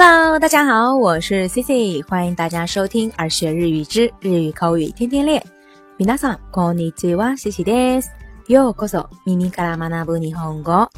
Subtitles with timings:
[0.00, 5.44] Hello，大家好，我是 Cici，欢迎大家收听《而学日语之日语口语天天练》。
[6.00, 8.10] みなさんこんにちは、Cici です。
[8.46, 10.88] ようこそ耳から学ぶ日本語。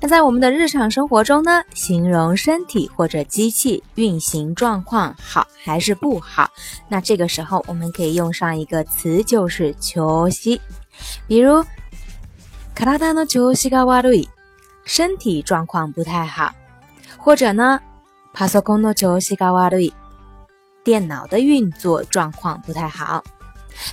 [0.00, 6.50] 那在我们的日常生活中呢，形容身体或者机器运行状况好还是不好，
[6.88, 10.60] 那这个时候我们可以用上一个词，就是“調息”。
[11.28, 11.62] 比如、
[12.74, 14.28] 体の調子が悪い。
[14.84, 16.52] 身体状况不太好，
[17.16, 17.80] 或者呢，
[18.34, 19.92] パソコンの調子が悪い。
[20.84, 23.22] 电脑的运作状况不太好。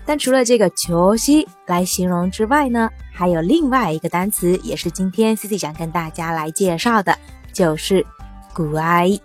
[0.05, 7.15] 但除了这个“球西”来形容之外呢，还有另外一个单词，也是今天 c C 想跟大家来介绍的，
[7.53, 8.05] 就是
[8.53, 9.19] “古埃”。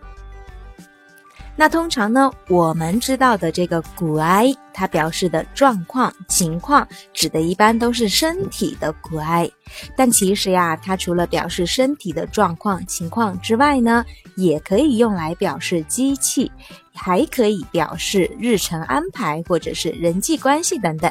[1.57, 9.48] 那通常呢，我们知道的这个“古埃”它表示的状况情况，指的一般都是身体的“古埃”，
[9.97, 14.05] 但其实呀，它除了表示身体的状况情况之外呢，
[14.37, 16.51] 也可以用来表示机器，
[16.93, 21.11] 还可以表示日程安排或者是人际关系等等。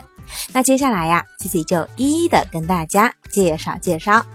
[0.52, 4.26] 那接下来呀琪琪就一一的跟大家介绍介绍。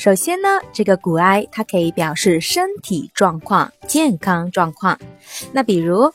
[0.00, 4.98] 首先呢，这个“骨癌它可以表示身体状况、健康状况。
[5.52, 6.10] 那比如，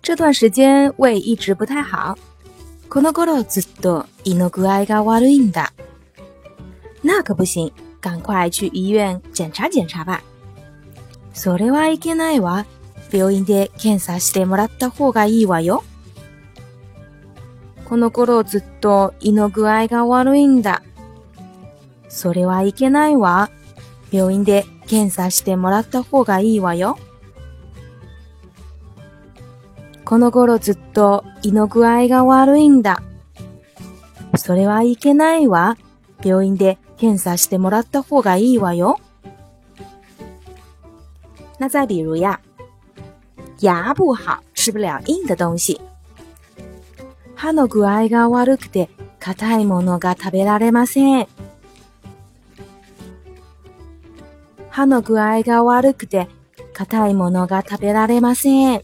[0.00, 2.16] 这段时间胃一直不太好。
[7.02, 10.22] 那可不行，赶快去医院检查检查吧。
[11.32, 12.02] 那可不行，
[12.40, 12.50] 赶
[13.20, 15.84] 快去医院检查检查吧。
[17.92, 20.82] この頃ずっと胃の具合が悪いんだ。
[22.08, 23.50] それはいけないわ。
[24.10, 26.96] 病院で検査してもらった方がいいわよ。
[30.06, 33.02] この頃ずっと胃の具合が悪いんだ。
[34.38, 35.76] それはいけないわ。
[36.24, 38.98] 病院で検査してもらった方がいいわよ。
[41.58, 42.40] 那再比如呀，
[43.60, 45.78] 牙不好，吃不了硬的东西。
[47.42, 48.88] 歯の具合が悪くて
[49.18, 51.26] 硬いものが食べられません。
[54.70, 56.28] 歯の具合が悪くて
[56.72, 58.82] 硬いものが食べられません。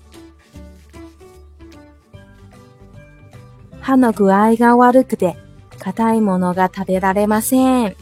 [3.81, 5.37] 歯の具合が悪くて
[5.79, 7.95] 硬いものが食べられません。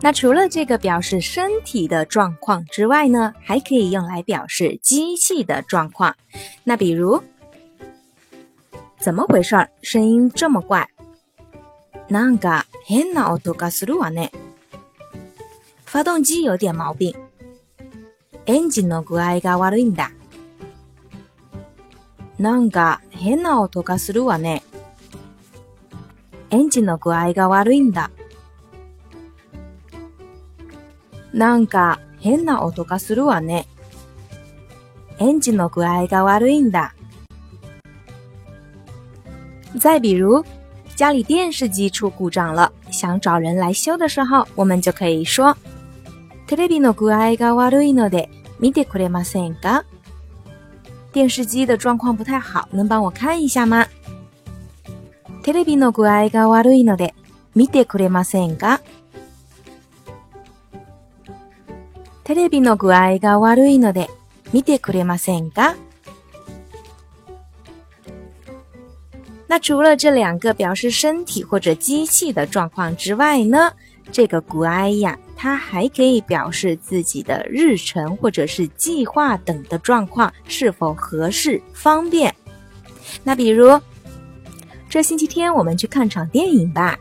[0.00, 6.16] 那除了这个表示身体的状况之外呢，还可以用来表示机器的状况。
[6.64, 7.22] 那比如。
[9.04, 9.68] 怎么回事儿？
[9.82, 10.88] 声音这么怪。
[12.08, 14.30] なんか変な音がするわね。
[15.84, 17.14] 发动机有点毛病。
[18.46, 20.10] エンジンの具合が悪いんだ。
[22.38, 24.62] なんか変な音がするわね。
[26.48, 28.10] エンジンの具合が悪いんだ。
[31.34, 33.66] なんか変な音がするわね。
[35.18, 36.94] エンジンの具合が悪いんだ。
[39.78, 40.44] 再比如，
[40.94, 45.56] 家里电视机出故障了，想找人来修的时候，我们就可以说
[46.46, 48.28] ：“テレビの具合が悪いので、
[48.60, 49.82] 見てくれませんか？”
[51.12, 53.84] 电视机的状况不太好，能帮我看一下吗？
[55.42, 57.12] テレビの具合が悪いので、
[57.56, 58.80] 見てくれませんか？
[62.22, 64.08] テレビの具合が悪いので、
[64.52, 65.74] 見てくれませんか？
[69.54, 73.70] 那除了这两个表示身体或者机器的状况之外呢？
[74.10, 82.34] 这个“古埃呀”它还可以表示自己的日程或者是计划等的状况是否合适、方便。
[83.22, 83.80] 那比如，
[84.88, 86.98] 这星期天我们去看场电影吧。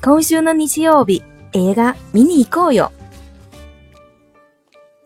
[0.00, 1.20] 空虚の日曜日、
[1.54, 2.88] 映画見に行こうよ。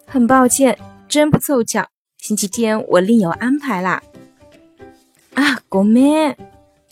[0.06, 0.78] 很抱歉，
[1.08, 1.86] 真不凑巧，
[2.18, 4.02] 星期天我另有安排啦。
[5.38, 6.36] あ、ごめん。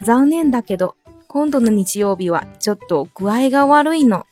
[0.03, 0.97] 残念だけど、
[1.29, 4.27] 今度の日曜日はちょっと具合が悪いの。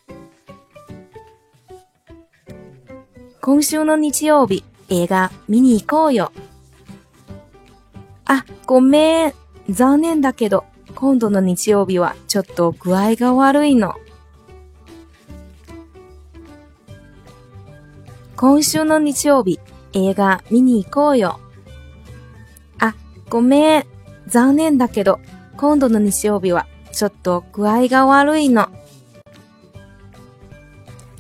[3.41, 6.31] 今週の日曜日、映画見に行こうよ。
[8.27, 9.35] あ、ごめん。
[9.71, 13.95] 残念だけど、今度の日曜日はちょっと具合が悪いの。
[18.37, 19.59] 今週の日曜日、
[19.95, 21.41] 映画見に行こうよ。
[22.79, 22.95] あ、
[23.31, 23.87] ごめん。
[24.33, 25.21] 残念だけど、
[25.59, 28.67] 今度の日曜日はちょっと苦いが悪いの。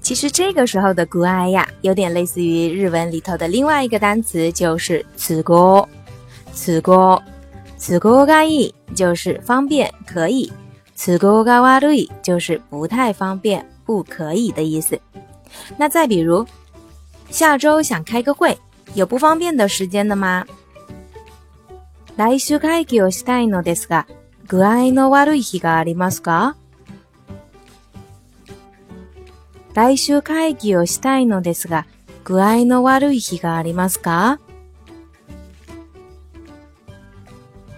[0.00, 5.87] 其实这个时候的“苦い”呀，有点类似于日文里头的另外一个单词，就是“此ご”。
[6.55, 7.20] 此ご、
[7.76, 10.50] 此ごがいい，就是方便可以；
[10.94, 14.99] 此ごが悪い，就是不太方便、不可以的意思。
[15.76, 16.47] 那再比如，
[17.31, 18.59] 下周想开个会，
[18.94, 20.43] 有不方便的时间的吗？
[22.17, 24.06] 来週会議をしたいのですが、
[24.47, 26.56] 具合の悪い日がありますか
[29.75, 31.87] 来週会議をしたいのですが、
[32.25, 34.41] 具合の悪い日がありますか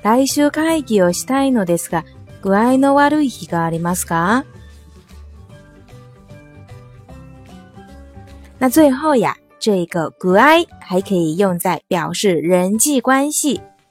[0.02, 2.04] 来週会議をしたいのですが、
[2.42, 4.44] 具合の悪い日がありますか
[8.58, 13.62] 那最后呀，这个 g u 还可以用在表示人际关系。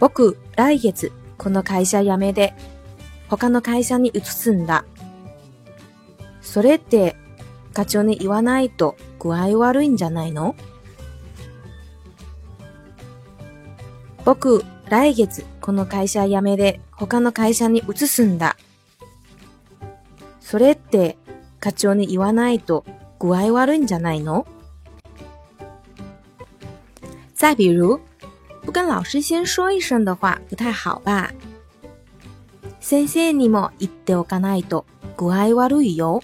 [0.00, 2.54] 僕、来月、この会社辞めで、
[3.28, 4.84] 他の会社に移すんだ。
[6.40, 7.16] それって、
[7.74, 10.54] 課長に言わないと具合悪いんじゃないの
[14.24, 18.56] 僕、来月、この会社辞めで、他の会社に移すんだ。
[20.40, 21.18] それって、
[21.60, 22.84] 課長に言わないと
[23.18, 24.46] 具合悪いんじゃないの
[27.34, 28.00] 再比如，
[28.62, 31.32] 不跟老师先说一声的话，不太好吧？
[32.80, 34.84] 先生にも言っておかないと、
[35.16, 36.22] 具合悪いよ。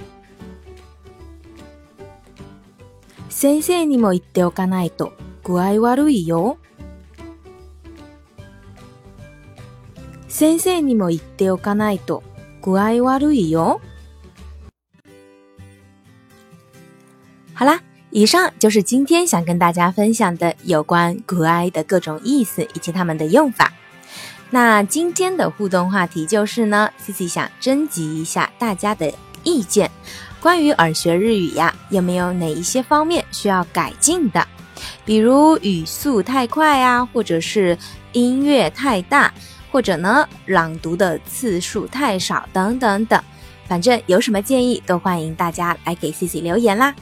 [3.28, 6.58] 先生にも言っておかないと、具合悪いよ。
[10.28, 12.22] 先生にも言っておかないと、
[12.62, 13.80] 具合悪いよ。
[17.56, 17.82] 好啦。
[18.14, 23.72] 以上就是今天想跟大家分享的有关古哀的各种意思以及它们的用法。
[24.50, 29.12] 那今天的互动话题就是呢，CC 想征集一下大家的
[29.42, 29.90] 意见，
[30.40, 34.46] 关于耳学日语呀，有没有哪一些方面需要改进的？
[35.04, 37.76] 比如语速太快啊，或者是
[38.12, 39.34] 音乐太大，
[39.72, 43.20] 或者呢朗读的次数太少等等等。
[43.66, 46.94] 反正有什么建议都欢迎大家来给 CC 留言啦。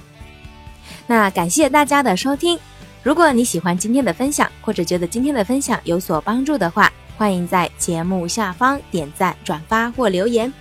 [1.07, 2.59] 那感谢大家的收听。
[3.03, 10.53] 如果你喜欢今天的分享，或者觉得今天的分享有所帮助的话，欢迎在节目下方点赞、转发或留言。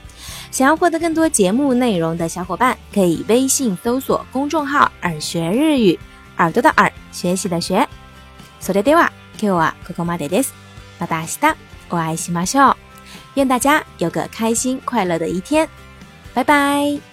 [0.51, 5.98] 想要获得更多节目内容的小伙伴，可以微信搜索公众号“耳学日语”，
[6.38, 7.88] 耳朵的耳，学习的学。
[8.60, 10.51] それでは今日はここまでです。
[11.00, 11.56] また明日
[11.89, 12.75] お会いしましょう。
[13.36, 15.68] 愿大家有个开心快乐的一天，
[16.34, 17.11] 拜拜。